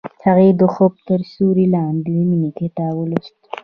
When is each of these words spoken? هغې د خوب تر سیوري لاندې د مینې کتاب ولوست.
هغې 0.23 0.49
د 0.59 0.61
خوب 0.73 0.93
تر 1.07 1.19
سیوري 1.31 1.65
لاندې 1.75 2.11
د 2.17 2.19
مینې 2.29 2.51
کتاب 2.59 2.93
ولوست. 2.97 3.37